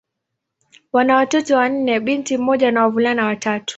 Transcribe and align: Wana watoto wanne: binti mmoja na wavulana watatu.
Wana 0.93 1.15
watoto 1.15 1.55
wanne: 1.55 1.99
binti 1.99 2.37
mmoja 2.37 2.71
na 2.71 2.81
wavulana 2.83 3.25
watatu. 3.25 3.65